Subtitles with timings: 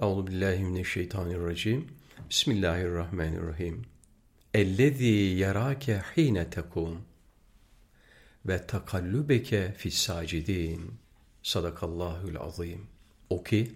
[0.00, 1.86] Euzu billahi mineşşeytanirracim.
[2.30, 3.82] Bismillahirrahmanirrahim.
[4.54, 6.98] Ellezî yerâke hîne tekûm
[8.46, 10.80] ve takallubeke fis-sâcidîn.
[11.42, 12.86] Sadakallahul azîm.
[13.30, 13.72] O ki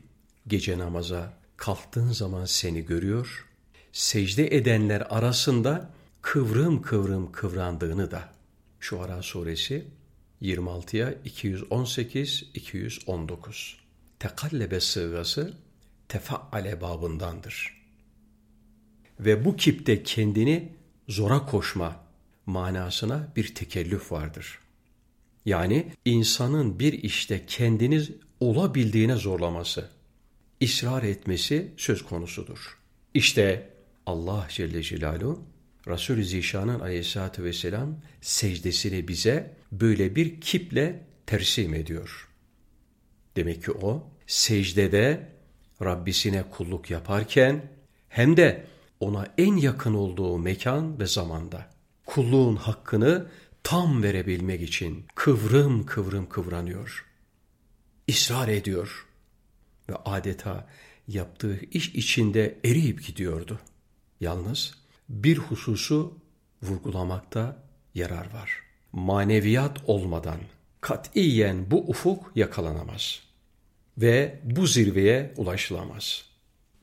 [0.47, 3.49] gece namaza kalktığın zaman seni görüyor,
[3.93, 5.91] secde edenler arasında
[6.23, 8.33] kıvrım kıvrım kıvrandığını da.
[8.81, 9.87] Şu Ara suresi
[10.43, 13.75] 26'ya 218-219.
[14.19, 15.55] Tekallebe sığgası
[16.11, 17.81] tefaale babındandır.
[19.21, 20.73] Ve bu kipte kendini
[21.09, 22.05] zora koşma
[22.47, 24.59] manasına bir tekellüf vardır.
[25.45, 28.03] Yani insanın bir işte kendini
[28.41, 29.91] olabildiğine zorlaması,
[30.63, 32.79] ısrar etmesi söz konusudur.
[33.15, 33.71] İşte
[34.07, 35.45] Allah Celle Celaluhu
[35.89, 42.29] Resul-i Zişan'ın aleyhissalatü vesselam secdesini bize böyle bir kiple tersim ediyor.
[43.37, 45.40] Demek ki o secdede
[45.83, 47.71] Rabbisine kulluk yaparken
[48.09, 48.67] hem de
[49.01, 51.67] ona en yakın olduğu mekan ve zamanda
[52.07, 53.27] kulluğun hakkını
[53.63, 57.07] tam verebilmek için kıvrım kıvrım kıvranıyor.
[58.07, 59.07] İsrar ediyor
[59.89, 60.69] ve adeta
[61.09, 63.59] yaptığı iş içinde eriyip gidiyordu.
[64.21, 64.75] Yalnız
[65.09, 66.19] bir hususu
[66.63, 67.63] vurgulamakta
[67.95, 68.63] yarar var.
[68.93, 70.41] Maneviyat olmadan
[70.81, 73.30] katiyen bu ufuk yakalanamaz
[74.01, 76.25] ve bu zirveye ulaşılamaz.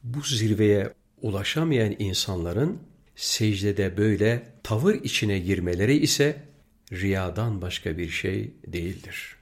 [0.03, 2.79] Bu zirveye ulaşamayan insanların
[3.15, 6.43] secdede böyle tavır içine girmeleri ise
[6.91, 9.35] riyadan başka bir şey değildir.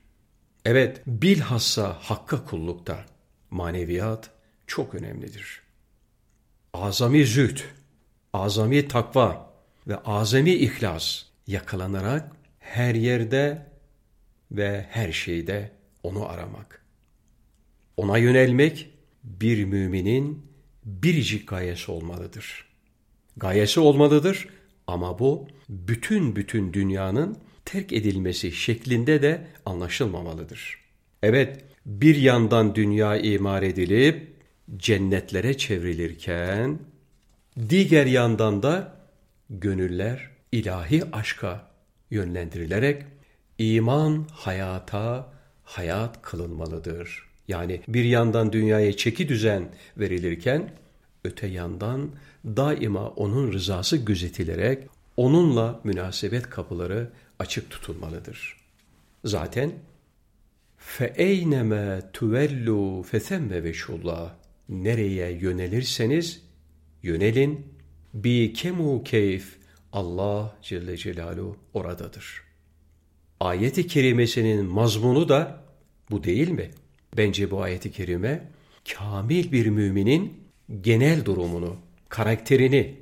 [0.65, 3.05] Evet, bilhassa hakka kullukta
[3.49, 4.29] maneviyat
[4.67, 5.61] çok önemlidir.
[6.73, 7.59] Azami zühd,
[8.33, 9.53] azami takva
[9.87, 13.67] ve azami ihlas yakalanarak her yerde
[14.51, 15.71] ve her şeyde
[16.03, 16.84] onu aramak.
[17.97, 18.89] Ona yönelmek
[19.23, 20.45] bir müminin
[20.85, 22.65] biricik gayesi olmalıdır.
[23.37, 24.47] Gayesi olmalıdır
[24.87, 30.79] ama bu bütün bütün dünyanın terk edilmesi şeklinde de anlaşılmamalıdır.
[31.23, 34.35] Evet, bir yandan dünya imar edilip
[34.77, 36.79] cennetlere çevrilirken
[37.69, 38.95] diğer yandan da
[39.49, 41.71] gönüller ilahi aşka
[42.11, 43.03] yönlendirilerek
[43.57, 47.24] iman hayata hayat kılınmalıdır.
[47.48, 49.68] Yani bir yandan dünyaya çeki düzen
[49.98, 50.70] verilirken
[51.24, 52.10] öte yandan
[52.44, 58.56] daima onun rızası gözetilerek onunla münasebet kapıları açık tutulmalıdır.
[59.24, 59.72] Zaten
[60.98, 64.34] فَاَيْنَمَا تُوَلُّوا فَثَمَّ veşullah
[64.68, 66.42] Nereye yönelirseniz
[67.02, 67.66] yönelin.
[68.14, 69.56] Bi kemu keyf
[69.92, 72.42] Allah Celle Celaluhu oradadır.
[73.40, 75.64] Ayet-i kerimesinin mazmunu da
[76.10, 76.70] bu değil mi?
[77.17, 78.47] Bence bu ayet-i kerime
[78.93, 80.43] kamil bir müminin
[80.81, 81.75] genel durumunu,
[82.09, 82.95] karakterini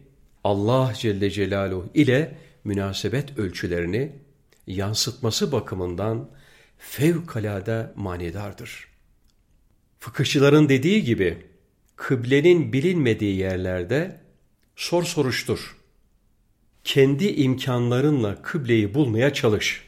[0.43, 4.11] Allah Celle Celaluhu ile münasebet ölçülerini
[4.67, 6.29] yansıtması bakımından
[6.77, 8.87] fevkalade manidardır.
[9.99, 11.45] Fıkıhçıların dediği gibi
[11.95, 14.19] kıblenin bilinmediği yerlerde
[14.75, 15.77] sor soruştur.
[16.83, 19.83] Kendi imkanlarınla kıbleyi bulmaya çalış.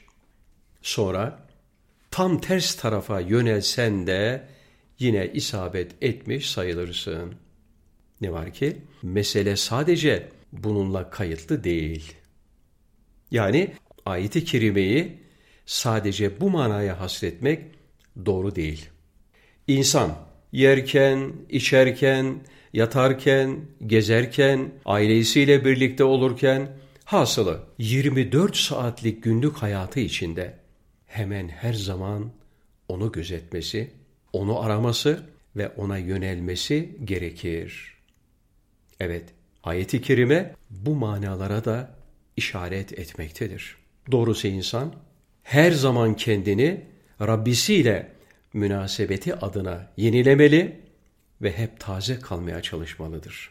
[0.82, 1.45] Sonra
[2.16, 4.48] tam ters tarafa yönelsen de
[5.00, 7.36] yine isabet etmiş sayılırsın.
[8.22, 12.14] Ne var ki mesele sadece bununla kayıtlı değil.
[13.32, 13.74] Yani
[14.06, 15.20] ayeti kerimeyi
[15.66, 17.66] sadece bu manaya hasretmek
[18.26, 18.90] doğru değil.
[19.68, 20.16] İnsan
[20.52, 22.44] yerken, içerken,
[22.74, 30.65] yatarken, gezerken, ailesiyle birlikte olurken, hasılı 24 saatlik günlük hayatı içinde
[31.18, 32.32] hemen her zaman
[32.88, 33.92] onu gözetmesi,
[34.34, 35.24] onu araması
[35.56, 37.94] ve ona yönelmesi gerekir.
[39.00, 39.24] Evet,
[39.64, 41.96] ayeti kerime bu manalara da
[42.38, 43.78] işaret etmektedir.
[44.12, 44.94] Doğrusu insan
[45.44, 46.86] her zaman kendini
[47.22, 48.12] Rabbisiyle
[48.54, 50.82] münasebeti adına yenilemeli
[51.42, 53.50] ve hep taze kalmaya çalışmalıdır.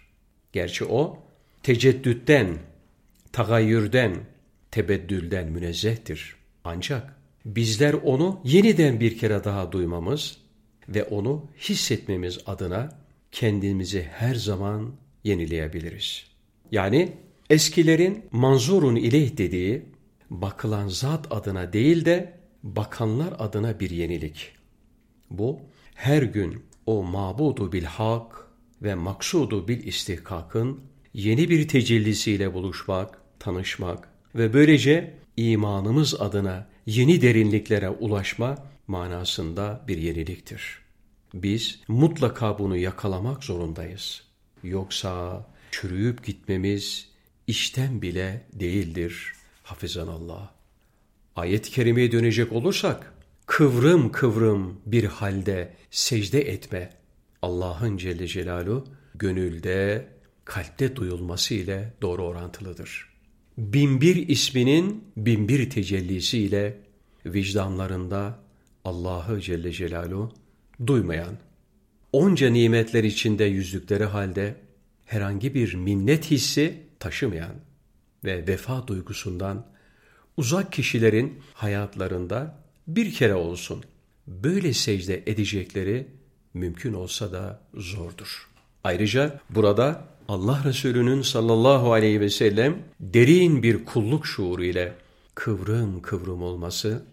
[0.53, 1.23] Gerçi o
[1.63, 2.59] teceddütten,
[3.33, 4.17] tagayyürden,
[4.71, 6.37] tebeddülden münezzehtir.
[6.65, 10.37] Ancak bizler onu yeniden bir kere daha duymamız
[10.89, 12.99] ve onu hissetmemiz adına
[13.33, 14.93] kendimizi her zaman
[15.25, 16.25] yenileyebiliriz.
[16.71, 17.13] Yani
[17.51, 19.83] eskilerin manzurun ileyh dediği
[20.31, 22.33] bakılan zat adına değil de
[22.63, 24.53] bakanlar adına bir yenilik.
[25.31, 25.61] Bu
[25.95, 28.47] her gün o mabudu bil hak
[28.83, 30.81] ve maksudu bil istihkakın
[31.15, 40.79] yeni bir tecellisiyle buluşmak, tanışmak ve böylece imanımız adına yeni derinliklere ulaşma manasında bir yeniliktir.
[41.35, 44.23] Biz mutlaka bunu yakalamak zorundayız.
[44.63, 47.09] Yoksa çürüyüp gitmemiz
[47.47, 49.33] işten bile değildir.
[49.63, 50.55] Hafizan Allah.
[51.37, 53.15] Ayet-i kerimeye dönecek olursak,
[53.47, 56.91] kıvrım kıvrım bir halde secde etme,
[57.43, 58.85] Allah'ın Celle Celaluhu
[59.15, 60.09] gönülde,
[60.45, 63.14] kalpte duyulması ile doğru orantılıdır.
[63.59, 66.79] Binbir isminin binbir tecellisi ile
[67.27, 68.39] vicdanlarında
[68.85, 70.33] Allah'ı Celle Celaluhu
[70.87, 71.37] duymayan,
[72.13, 74.57] onca nimetler içinde yüzdükleri halde
[75.05, 77.55] herhangi bir minnet hissi taşımayan
[78.25, 79.67] ve vefa duygusundan
[80.37, 83.85] uzak kişilerin hayatlarında bir kere olsun
[84.27, 86.07] böyle secde edecekleri
[86.55, 88.49] mümkün olsa da zordur.
[88.85, 94.95] Ayrıca burada Allah Resulü'nün sallallahu aleyhi ve sellem derin bir kulluk şuuru ile
[95.35, 97.05] kıvrım kıvrım olması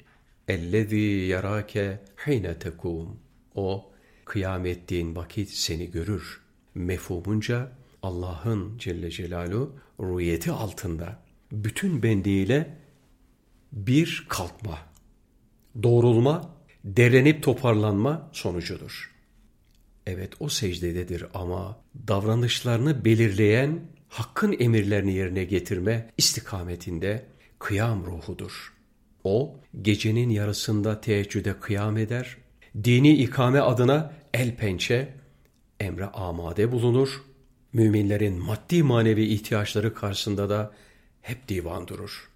[0.47, 0.97] ellezî
[1.29, 3.17] yarake hine tekum
[3.55, 3.91] o
[4.25, 6.41] kıyam ettiğin vakit seni görür.
[6.75, 7.71] Mefhumunca
[8.03, 11.19] Allah'ın Celle Celaluhu rüyeti altında
[11.51, 12.77] bütün bendiğiyle
[13.71, 14.77] bir kalkma,
[15.83, 16.55] doğrulma,
[16.85, 19.10] derlenip toparlanma sonucudur.
[20.13, 21.77] Evet o secdededir ama
[22.07, 23.79] davranışlarını belirleyen
[24.09, 27.25] hakkın emirlerini yerine getirme istikametinde
[27.59, 28.73] kıyam ruhudur.
[29.23, 32.37] O gecenin yarısında teheccüde kıyam eder,
[32.83, 35.13] dini ikame adına el pençe,
[35.79, 37.21] emre amade bulunur,
[37.73, 40.71] müminlerin maddi manevi ihtiyaçları karşısında da
[41.21, 42.29] hep divan durur.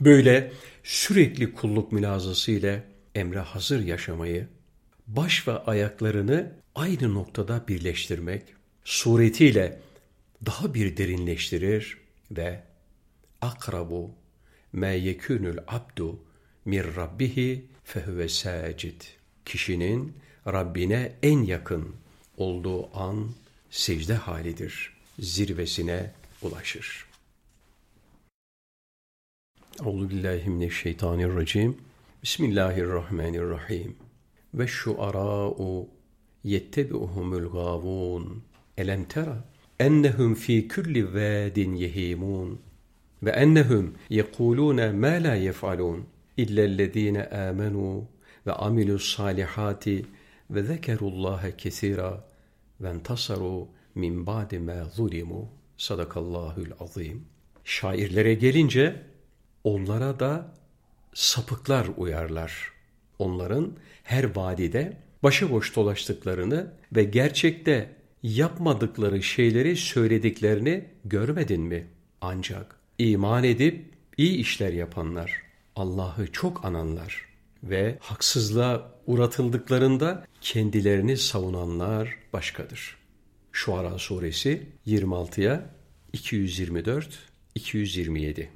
[0.00, 2.82] Böyle sürekli kulluk mülazası ile
[3.14, 4.48] emre hazır yaşamayı,
[5.06, 8.42] baş ve ayaklarını aynı noktada birleştirmek
[8.84, 9.80] suretiyle
[10.46, 11.98] daha bir derinleştirir
[12.30, 12.62] ve
[13.40, 14.10] akrabu
[14.72, 16.18] me yekunul abdu
[16.64, 19.02] mir rabbihi fehuve sacid.
[19.44, 20.16] Kişinin
[20.46, 21.96] Rabbine en yakın
[22.36, 23.30] olduğu an
[23.70, 24.92] secde halidir.
[25.18, 26.10] Zirvesine
[26.42, 27.06] ulaşır.
[29.80, 31.78] Euzu billahi mineşşeytanirracim.
[32.22, 34.03] Bismillahirrahmanirrahim.
[34.54, 35.88] Ve şuara'u
[36.44, 38.42] yettebi'uhumul gavun.
[38.78, 39.44] Elem tera
[39.80, 42.60] ennehum fi kulli vadin yehimun
[43.22, 46.06] ve ennehum yekulune ma la yef'alun
[46.36, 48.04] illellezine amenu
[48.46, 50.06] ve amilus salihati
[50.50, 52.24] ve zekerullaha kesira
[52.80, 55.48] ve entasaru min ba'di ma zulimu.
[55.76, 57.24] Sadakallahul azim.
[57.64, 59.02] Şairlere gelince
[59.64, 60.54] onlara da
[61.14, 62.73] sapıklar uyarlar.
[63.18, 63.72] Onların
[64.02, 67.90] her vadide başıboş dolaştıklarını ve gerçekte
[68.22, 71.86] yapmadıkları şeyleri söylediklerini görmedin mi?
[72.20, 73.84] Ancak iman edip
[74.16, 75.42] iyi işler yapanlar,
[75.76, 77.26] Allah'ı çok ananlar
[77.62, 82.96] ve haksızlığa uğratıldıklarında kendilerini savunanlar başkadır.
[83.52, 85.70] Şuara suresi 26'ya
[86.12, 87.18] 224
[87.54, 88.50] 227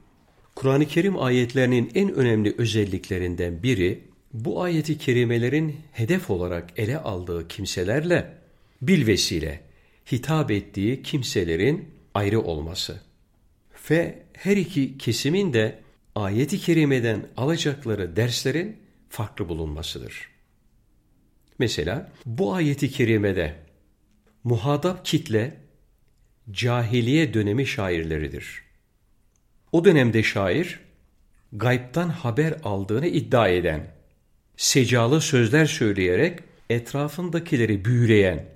[0.54, 8.34] Kur'an-ı Kerim ayetlerinin en önemli özelliklerinden biri bu ayeti kerimelerin hedef olarak ele aldığı kimselerle
[8.82, 9.60] bilvesile
[10.12, 13.00] hitap ettiği kimselerin ayrı olması
[13.90, 15.78] ve her iki kesimin de
[16.14, 18.76] ayeti kerimeden alacakları derslerin
[19.08, 20.28] farklı bulunmasıdır.
[21.58, 23.54] Mesela bu ayeti kerimede
[24.44, 25.56] muhatap kitle
[26.50, 28.62] cahiliye dönemi şairleridir.
[29.72, 30.80] O dönemde şair
[31.52, 33.97] gaybtan haber aldığını iddia eden,
[34.58, 38.46] secalı sözler söyleyerek etrafındakileri büyüleyen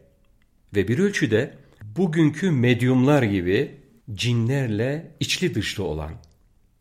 [0.76, 3.80] ve bir ölçüde bugünkü medyumlar gibi
[4.12, 6.12] cinlerle içli dışlı olan,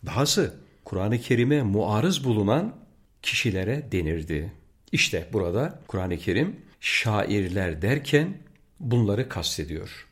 [0.05, 2.75] dahası Kur'an-ı Kerim'e muarız bulunan
[3.21, 4.51] kişilere denirdi.
[4.91, 8.37] İşte burada Kur'an-ı Kerim şairler derken
[8.79, 10.07] bunları kastediyor.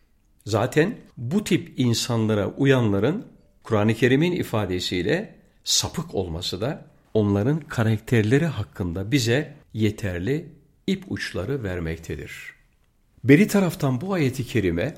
[0.46, 3.28] Zaten bu tip insanlara uyanların
[3.64, 10.46] Kur'an-ı Kerim'in ifadesiyle sapık olması da onların karakterleri hakkında bize yeterli
[10.88, 12.54] ip uçları vermektedir.
[13.24, 14.96] Beri taraftan bu ayeti kerime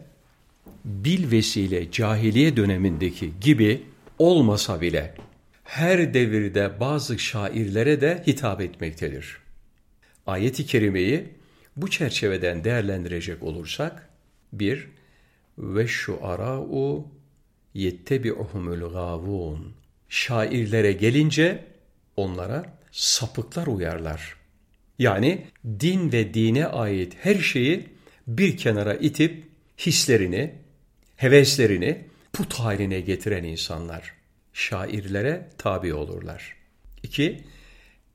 [0.86, 3.84] bil vesile cahiliye dönemindeki gibi
[4.20, 5.16] olmasa bile
[5.64, 9.38] her devirde bazı şairlere de hitap etmektedir.
[10.28, 11.26] Ayeti kerimeyi
[11.78, 14.10] bu çerçeveden değerlendirecek olursak
[14.54, 14.88] bir
[15.58, 17.08] ve şu ara'u
[17.74, 19.74] yettebi'uhumul gavun
[20.10, 21.71] şairlere gelince
[22.16, 24.36] onlara sapıklar uyarlar.
[25.00, 25.48] Yani
[25.80, 27.88] din ve dine ait her şeyi
[28.28, 29.46] bir kenara itip
[29.78, 30.56] hislerini,
[31.16, 34.14] heveslerini put haline getiren insanlar
[34.54, 36.56] şairlere tabi olurlar.
[37.04, 37.44] 2.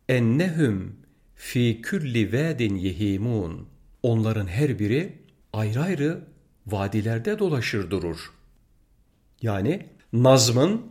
[0.09, 0.97] Ennehum
[1.35, 3.69] fi külli vedin yehimun.
[4.03, 5.13] onların her biri
[5.53, 6.25] ayrı ayrı
[6.67, 8.33] vadilerde dolaşır durur.
[9.43, 10.87] Yani Nazm'ın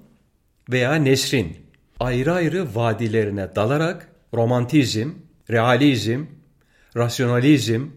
[0.70, 1.65] veya Nesrin
[2.00, 5.12] ayrı ayrı vadilerine dalarak romantizm,
[5.52, 6.26] realizm,
[6.96, 7.88] rasyonalizm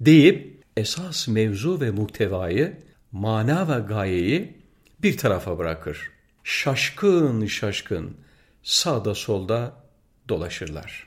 [0.00, 2.78] deyip esas mevzu ve muhtevayı,
[3.12, 4.62] mana ve gayeyi
[5.02, 6.10] bir tarafa bırakır.
[6.44, 8.16] Şaşkın şaşkın
[8.62, 9.76] sağda solda
[10.28, 11.06] dolaşırlar.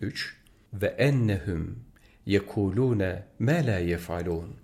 [0.00, 0.36] 3.
[0.72, 1.84] Ve ennehum
[2.26, 4.56] yekulune me la yefalun.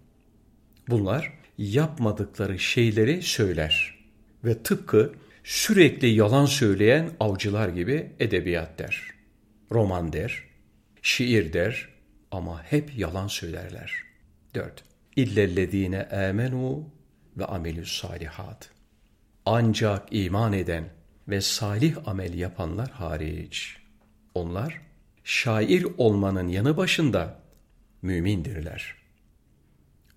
[0.89, 3.99] Bunlar yapmadıkları şeyleri söyler
[4.45, 5.13] ve tıpkı
[5.47, 9.11] sürekli yalan söyleyen avcılar gibi edebiyat der.
[9.73, 10.45] Roman der,
[11.03, 11.89] şiir der
[12.31, 13.93] ama hep yalan söylerler.
[14.55, 14.85] 4.
[15.17, 16.89] İllellezine amenu
[17.37, 18.71] ve amelus salihat.
[19.45, 20.85] Ancak iman eden
[21.29, 23.77] ve salih amel yapanlar hariç.
[24.35, 24.81] Onlar
[25.25, 27.39] şair olmanın yanı başında
[28.03, 28.95] mümindirler.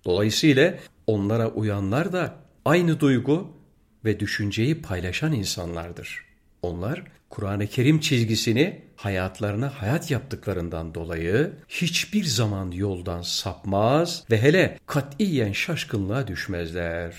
[0.04, 0.74] Dolayısıyla
[1.06, 2.34] onlara uyanlar da
[2.64, 3.59] aynı duygu
[4.04, 6.24] ve düşünceyi paylaşan insanlardır.
[6.62, 15.52] Onlar Kur'an-ı Kerim çizgisini hayatlarına hayat yaptıklarından dolayı hiçbir zaman yoldan sapmaz ve hele katiyen
[15.52, 17.14] şaşkınlığa düşmezler.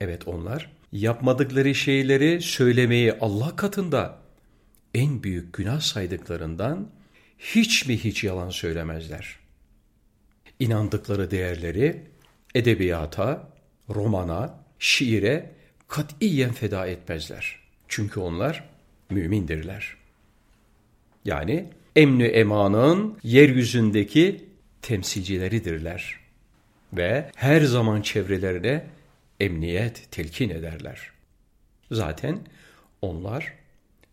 [0.00, 4.18] Evet onlar yapmadıkları şeyleri söylemeyi Allah katında
[4.94, 6.90] en büyük günah saydıklarından
[7.38, 9.36] hiç mi hiç yalan söylemezler.
[10.58, 12.06] İnandıkları değerleri
[12.54, 13.48] edebiyata,
[13.88, 15.50] romana, şiire
[15.88, 17.58] katiyen feda etmezler.
[17.88, 18.68] Çünkü onlar
[19.10, 19.96] mümindirler.
[21.24, 24.44] Yani emni emanın yeryüzündeki
[24.82, 26.20] temsilcileridirler.
[26.92, 28.86] Ve her zaman çevrelerine
[29.40, 31.10] emniyet telkin ederler.
[31.90, 32.38] Zaten
[33.02, 33.54] onlar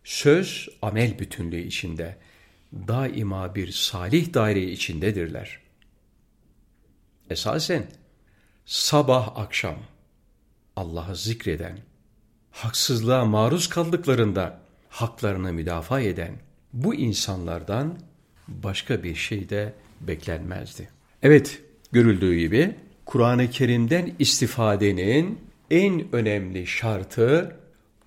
[0.04, 2.16] söz amel bütünlüğü içinde
[2.72, 5.60] daima bir salih daire içindedirler.
[7.30, 7.86] Esasen
[8.66, 9.76] sabah akşam
[10.78, 11.78] Allah'ı zikreden,
[12.50, 16.32] haksızlığa maruz kaldıklarında haklarını müdafaa eden
[16.72, 17.98] bu insanlardan
[18.48, 20.88] başka bir şey de beklenmezdi.
[21.22, 25.38] Evet, görüldüğü gibi Kur'an-ı Kerim'den istifadenin
[25.70, 27.56] en önemli şartı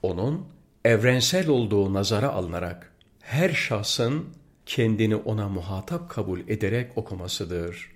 [0.03, 0.45] onun
[0.85, 4.25] evrensel olduğu nazara alınarak her şahsın
[4.65, 7.91] kendini ona muhatap kabul ederek okumasıdır.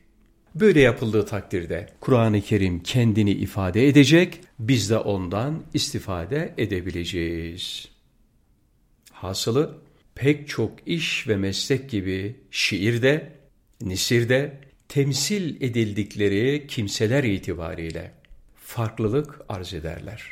[0.55, 7.87] Böyle yapıldığı takdirde Kur'an-ı Kerim kendini ifade edecek, biz de ondan istifade edebileceğiz.
[9.11, 9.77] Hasılı
[10.15, 13.31] pek çok iş ve meslek gibi şiirde,
[13.81, 14.57] nisirde
[14.87, 18.11] temsil edildikleri kimseler itibariyle
[18.55, 20.23] farklılık arz ederler.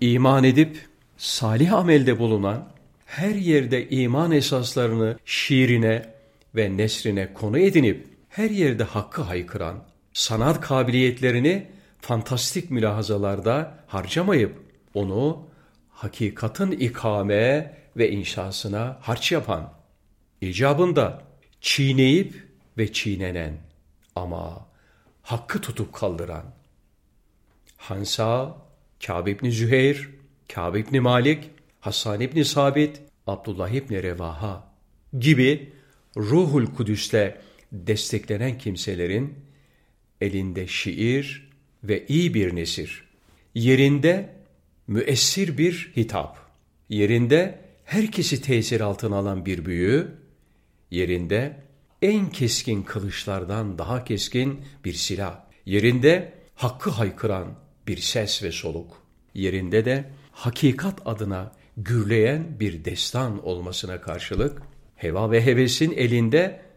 [0.00, 0.78] İman edip
[1.16, 2.72] salih amelde bulunan,
[3.06, 6.02] her yerde iman esaslarını şiirine
[6.56, 11.70] ve nesrine konu edinip her yerde hakkı haykıran, sanat kabiliyetlerini
[12.00, 14.58] fantastik mülahazalarda harcamayıp
[14.94, 15.48] onu
[15.90, 19.72] hakikatin ikame ve inşasına harç yapan,
[20.40, 21.22] icabında
[21.60, 23.58] çiğneyip ve çiğnenen
[24.16, 24.66] ama
[25.22, 26.44] hakkı tutup kaldıran,
[27.76, 28.56] Hansa,
[29.06, 30.10] Kâb İbni Züheyr,
[30.48, 34.64] Kâb İbni Malik, Hasan İbni Sabit, Abdullah İbni Revaha
[35.18, 35.72] gibi
[36.16, 37.34] Ruhul Kudüs'le
[37.72, 39.34] desteklenen kimselerin
[40.20, 41.50] elinde şiir
[41.84, 43.04] ve iyi bir nesir,
[43.54, 44.34] yerinde
[44.86, 46.38] müessir bir hitap,
[46.88, 50.08] yerinde herkesi tesir altına alan bir büyü,
[50.90, 51.62] yerinde
[52.02, 57.54] en keskin kılıçlardan daha keskin bir silah, yerinde hakkı haykıran
[57.86, 59.02] bir ses ve soluk,
[59.34, 64.62] yerinde de hakikat adına gürleyen bir destan olmasına karşılık,
[64.96, 66.69] heva ve hevesin elinde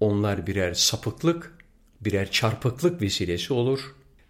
[0.00, 1.58] onlar birer sapıklık,
[2.00, 3.80] birer çarpıklık vesilesi olur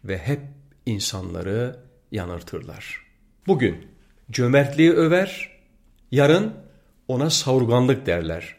[0.04, 0.40] ve hep
[0.86, 1.80] insanları
[2.12, 3.04] yanırtırlar.
[3.46, 3.86] Bugün
[4.30, 5.60] cömertliği över,
[6.10, 6.54] yarın
[7.08, 8.56] ona savurganlık derler.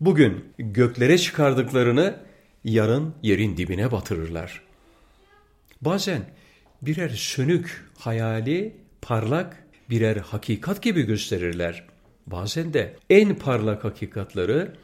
[0.00, 2.16] Bugün göklere çıkardıklarını
[2.64, 4.62] yarın yerin dibine batırırlar.
[5.80, 6.22] Bazen
[6.82, 11.86] birer sönük hayali parlak birer hakikat gibi gösterirler.
[12.26, 14.74] Bazen de en parlak hakikatları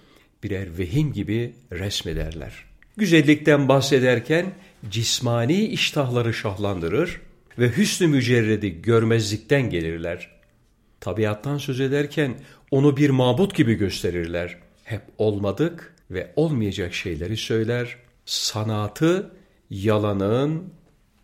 [0.44, 2.64] birer vehim gibi resmederler.
[2.96, 4.46] Güzellikten bahsederken
[4.90, 7.20] cismani iştahları şahlandırır
[7.58, 10.30] ve hüsnü mücerredi görmezlikten gelirler.
[11.00, 12.34] Tabiattan söz ederken
[12.70, 14.58] onu bir mabut gibi gösterirler.
[14.84, 17.96] Hep olmadık ve olmayacak şeyleri söyler.
[18.24, 19.30] Sanatı
[19.70, 20.72] yalanın,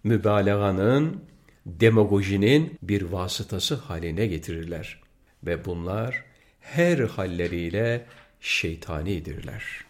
[0.05, 1.25] mübalağanın,
[1.67, 5.01] demagojinin bir vasıtası haline getirirler.
[5.47, 6.25] Ve bunlar
[6.61, 8.07] her halleriyle
[8.41, 9.85] şeytanidirler.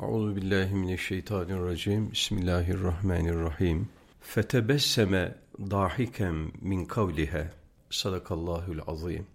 [0.00, 2.12] Euzu billahi mineşşeytanirracim.
[2.12, 3.88] Bismillahirrahmanirrahim.
[4.20, 7.50] Fetebesseme dahikem min kavliha.
[7.90, 9.26] Sadakallahul azim.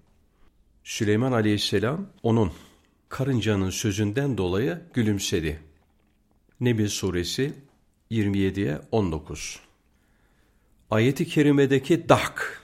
[0.84, 2.52] Süleyman Aleyhisselam onun
[3.10, 5.60] karıncanın sözünden dolayı gülümsedi.
[6.60, 7.54] Nebi suresi
[8.12, 9.60] 27'ye 19.
[10.92, 12.64] Ayeti kerimedeki dahk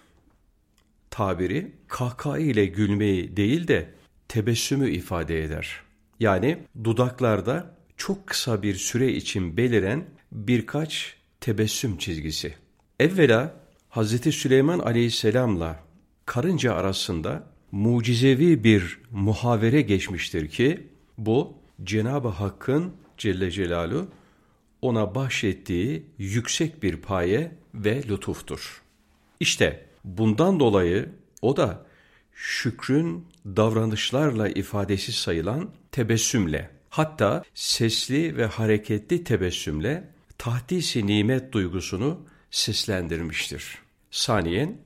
[1.09, 3.98] tabiri kahkaha ile gülmeyi değil de
[4.29, 5.81] tebessümü ifade eder.
[6.19, 12.53] Yani dudaklarda çok kısa bir süre için beliren birkaç tebessüm çizgisi.
[12.99, 13.55] Evvela
[13.89, 14.35] Hz.
[14.35, 15.79] Süleyman aleyhisselamla
[16.25, 24.07] karınca arasında mucizevi bir muhavere geçmiştir ki bu Cenab-ı Hakk'ın Celle Celaluhu
[24.81, 28.81] ona bahşettiği yüksek bir paye ve lütuftur.
[29.39, 31.09] İşte bundan dolayı
[31.41, 31.85] o da
[32.41, 43.77] şükrün davranışlarla ifadesi sayılan tebessümle, hatta sesli ve hareketli tebessümle tahdisi nimet duygusunu seslendirmiştir.
[44.11, 44.77] Saniyen,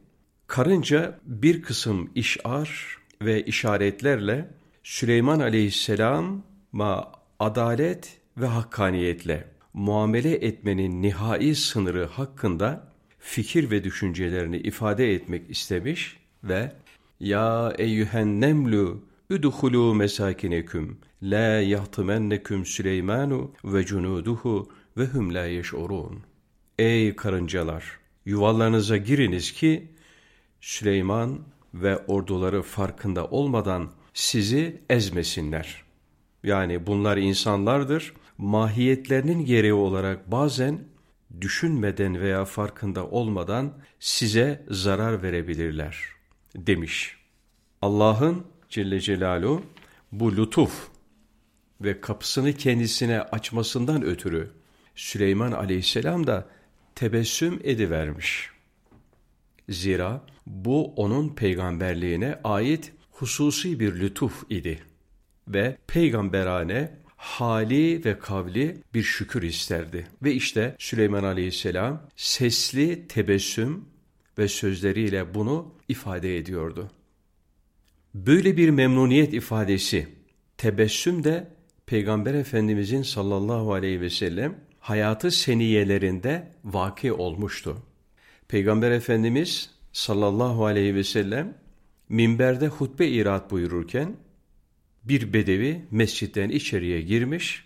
[0.48, 4.50] karınca bir kısım işar ve işaretlerle
[4.84, 15.50] Süleyman aleyhisselama adalet ve hakkaniyetle muamele etmenin nihai sınırı hakkında fikir ve düşüncelerini ifade etmek
[15.50, 16.72] istemiş ve
[17.24, 26.24] ya eyyühen nemlu üdhulu mesakineküm la yahtimenneküm Süleymanu ve cunuduhu ve hum la yeş'urun.
[26.80, 27.84] Ey karıncalar
[28.26, 29.92] yuvalarınıza giriniz ki
[30.62, 31.40] Süleyman
[31.74, 35.84] ve orduları farkında olmadan sizi ezmesinler.
[36.44, 38.14] Yani bunlar insanlardır.
[38.38, 40.80] Mahiyetlerinin gereği olarak bazen
[41.42, 46.13] düşünmeden veya farkında olmadan size zarar verebilirler
[46.56, 47.18] demiş.
[47.82, 49.64] Allah'ın Celle Celaluhu
[50.12, 50.88] bu lütuf
[51.82, 54.52] ve kapısını kendisine açmasından ötürü
[54.96, 56.48] Süleyman Aleyhisselam da
[56.96, 58.50] tebessüm edivermiş.
[59.70, 64.80] Zira bu onun peygamberliğine ait hususi bir lütuf idi
[65.48, 70.08] ve peygamberane hali ve kavli bir şükür isterdi.
[70.24, 73.86] Ve işte Süleyman Aleyhisselam sesli tebessüm
[74.38, 76.92] ve sözleriyle bunu ifade ediyordu.
[78.14, 80.08] Böyle bir memnuniyet ifadesi,
[80.58, 81.48] tebessüm de
[81.86, 87.78] Peygamber Efendimizin sallallahu aleyhi ve sellem hayatı seniyelerinde vaki olmuştu.
[88.48, 91.58] Peygamber Efendimiz sallallahu aleyhi ve sellem
[92.10, 94.16] minberde hutbe irat buyururken
[95.04, 97.66] bir bedevi mescitten içeriye girmiş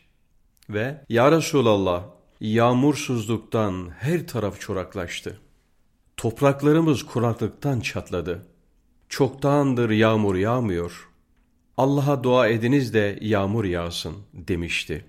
[0.69, 2.05] ve Ya Resulallah
[2.41, 5.39] yağmursuzluktan her taraf çoraklaştı.
[6.17, 8.45] Topraklarımız kuraklıktan çatladı.
[9.09, 11.09] Çoktandır yağmur yağmıyor.
[11.77, 15.05] Allah'a dua ediniz de yağmur yağsın demişti.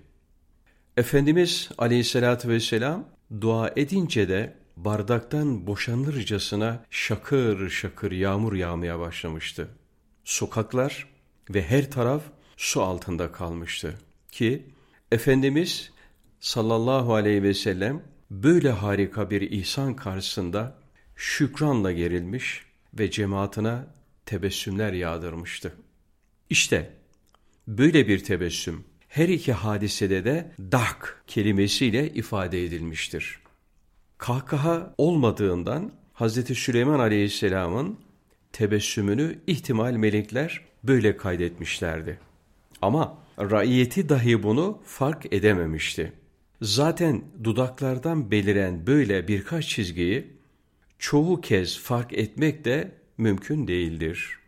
[0.97, 3.05] Efendimiz aleyhissalatü vesselam
[3.41, 9.67] dua edince de bardaktan boşanırcasına şakır şakır yağmur yağmaya başlamıştı.
[10.23, 11.07] Sokaklar
[11.49, 12.21] ve her taraf
[12.57, 13.93] su altında kalmıştı.
[14.31, 14.65] Ki
[15.11, 15.91] Efendimiz
[16.39, 20.78] sallallahu aleyhi ve sellem böyle harika bir ihsan karşısında
[21.19, 23.79] şükranla gerilmiş ve cemaatine
[24.25, 25.73] tebessümler yağdırmıştı.
[26.49, 26.93] İşte
[27.67, 33.39] böyle bir tebessüm her iki hadisede de dak kelimesiyle ifade edilmiştir.
[34.17, 36.57] Kahkaha olmadığından Hz.
[36.57, 37.99] Süleyman Aleyhisselam'ın
[38.51, 42.19] tebessümünü ihtimal melekler böyle kaydetmişlerdi.
[42.81, 46.13] Ama raiyeti dahi bunu fark edememişti.
[46.61, 50.38] Zaten dudaklardan beliren böyle birkaç çizgiyi
[50.99, 54.39] çoğu kez fark etmek de mümkün değildir.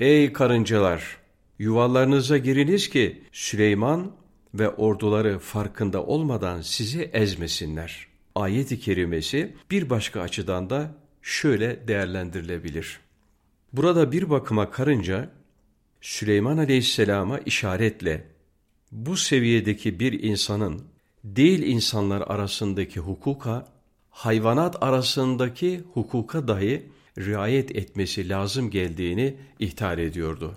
[0.00, 1.16] Ey karıncalar!
[1.58, 4.12] Yuvalarınıza giriniz ki Süleyman
[4.54, 8.06] ve orduları farkında olmadan sizi ezmesinler.
[8.34, 13.00] Ayet-i kerimesi bir başka açıdan da şöyle değerlendirilebilir.
[13.72, 15.30] Burada bir bakıma karınca
[16.00, 18.24] Süleyman Aleyhisselam'a işaretle
[18.92, 20.82] bu seviyedeki bir insanın
[21.24, 23.73] değil insanlar arasındaki hukuka,
[24.14, 30.54] hayvanat arasındaki hukuka dahi riayet etmesi lazım geldiğini ihtar ediyordu.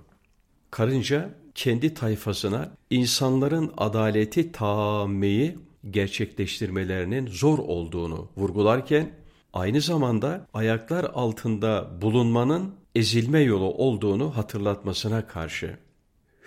[0.72, 5.58] Karınca kendi tayfasına insanların adaleti taammeyi
[5.92, 9.12] gerçekleştirmelerinin zor olduğunu vurgularken
[9.54, 15.78] aynı zamanda ayaklar altında bulunmanın ezilme yolu olduğunu hatırlatmasına karşı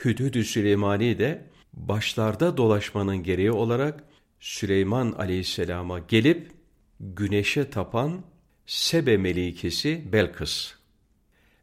[0.05, 1.45] Hüdüdü Süleymani de
[1.75, 4.05] başlarda dolaşmanın gereği olarak
[4.41, 6.60] Süleyman Aleyhisselam'a gelip
[7.01, 8.25] güneşe tapan
[8.67, 10.75] Sebe melikesi Belkıs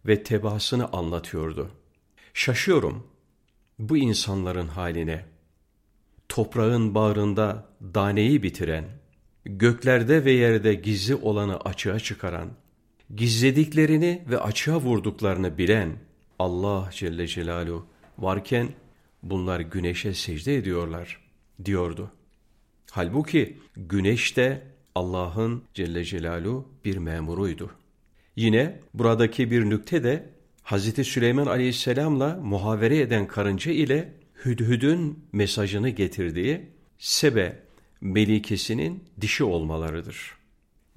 [0.05, 1.71] ve tebaasını anlatıyordu.
[2.33, 3.07] Şaşıyorum
[3.79, 5.25] bu insanların haline.
[6.29, 8.85] toprağın bağrında daneyi bitiren,
[9.45, 12.49] göklerde ve yerde gizli olanı açığa çıkaran,
[13.15, 15.99] gizlediklerini ve açığa vurduklarını bilen
[16.39, 17.85] Allah Celle Celaluhu
[18.17, 18.69] varken
[19.23, 21.21] bunlar güneşe secde ediyorlar
[21.65, 22.11] diyordu.
[22.91, 27.71] Halbuki güneş de Allah'ın Celle Celaluhu bir memuruydu.
[28.35, 30.29] Yine buradaki bir nükte de
[30.63, 31.07] Hz.
[31.07, 34.13] Süleyman Aleyhisselam'la muhavere eden karınca ile
[34.45, 36.61] Hüdhüd'ün mesajını getirdiği
[36.97, 37.59] Sebe
[38.01, 40.35] melikesinin dişi olmalarıdır.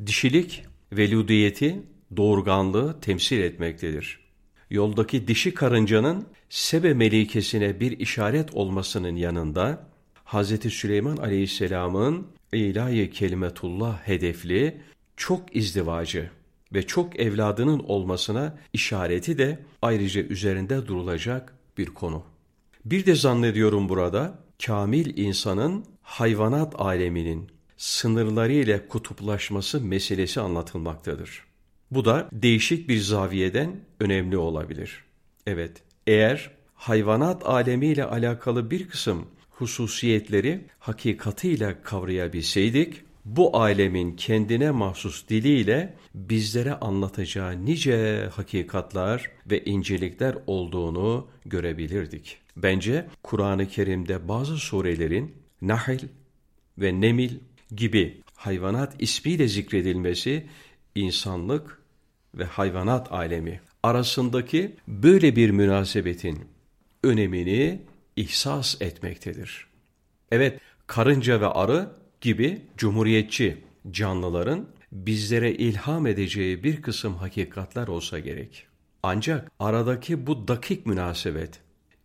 [0.07, 1.83] Dişilik veludiyeti,
[2.17, 4.21] doğurganlığı temsil etmektedir.
[4.71, 9.87] Yoldaki dişi karıncanın Sebe melikesine bir işaret olmasının yanında
[10.25, 10.73] Hz.
[10.73, 12.27] Süleyman Aleyhisselam'ın
[12.59, 14.81] ilahi kelimetullah hedefli
[15.17, 16.31] çok izdivacı
[16.75, 22.23] ve çok evladının olmasına işareti de ayrıca üzerinde durulacak bir konu.
[22.85, 31.45] Bir de zannediyorum burada kamil insanın hayvanat aleminin sınırları ile kutuplaşması meselesi anlatılmaktadır.
[31.91, 35.05] Bu da değişik bir zaviyeden önemli olabilir.
[35.47, 39.27] Evet, eğer hayvanat alemiyle alakalı bir kısım
[39.61, 42.95] hususiyetleri hakikatiyle kavrayabilseydik,
[43.25, 52.39] bu alemin kendine mahsus diliyle bizlere anlatacağı nice hakikatlar ve incelikler olduğunu görebilirdik.
[52.57, 55.99] Bence Kur'an-ı Kerim'de bazı surelerin Nahl
[56.79, 57.31] ve Nemil
[57.77, 60.47] gibi hayvanat ismiyle zikredilmesi
[60.95, 61.81] insanlık
[62.35, 66.39] ve hayvanat alemi arasındaki böyle bir münasebetin
[67.03, 67.81] önemini
[68.21, 69.67] ihsas etmektedir.
[70.33, 71.89] Evet, karınca ve arı
[72.21, 78.67] gibi cumhuriyetçi canlıların bizlere ilham edeceği bir kısım hakikatler olsa gerek.
[79.03, 81.61] Ancak aradaki bu dakik münasebet,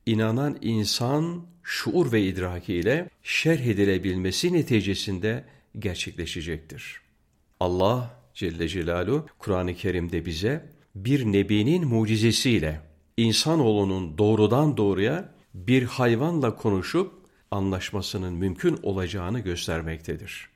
[0.06, 5.45] inanan insan şuur ve idrakiyle şerh edilebilmesi neticesinde
[5.80, 7.01] gerçekleşecektir.
[7.60, 12.82] Allah Celle Celaluhu Kur'an-ı Kerim'de bize bir nebinin mucizesiyle
[13.17, 17.13] insanoğlunun doğrudan doğruya bir hayvanla konuşup
[17.51, 20.49] anlaşmasının mümkün olacağını göstermektedir.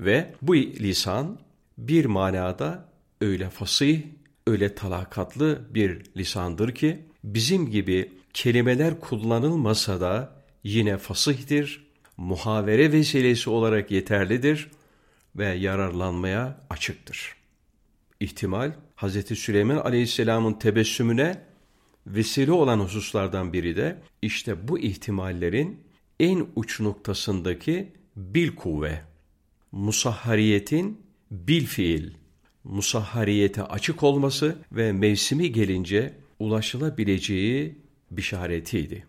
[0.00, 1.38] Ve bu lisan
[1.78, 2.88] bir manada
[3.20, 4.02] öyle fasih,
[4.46, 10.32] öyle talakatlı bir lisandır ki bizim gibi kelimeler kullanılmasa da
[10.64, 14.70] yine fasihtir, muhavere vesilesi olarak yeterlidir
[15.36, 17.34] ve yararlanmaya açıktır.
[18.20, 19.38] İhtimal Hz.
[19.38, 21.53] Süleyman Aleyhisselam'ın tebessümüne
[22.06, 25.80] vesile olan hususlardan biri de işte bu ihtimallerin
[26.20, 29.00] en uç noktasındaki bil kuvve,
[29.72, 32.10] musahhariyetin bil fiil,
[32.64, 37.78] musahhariyete açık olması ve mevsimi gelince ulaşılabileceği
[38.10, 39.06] bişaretiydi.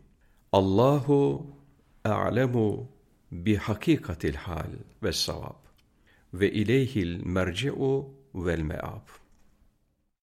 [0.52, 1.48] Allahu
[2.04, 2.88] a'lemu
[3.32, 4.70] bi hakikatil hal
[5.04, 5.66] ve savab
[6.34, 9.25] ve ileyhil merci'u vel me'ab.